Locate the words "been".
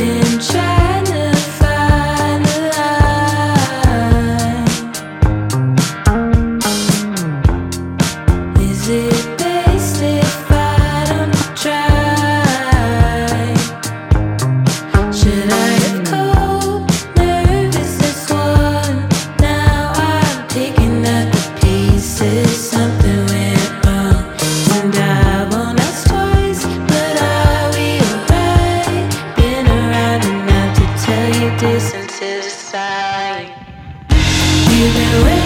34.94-35.39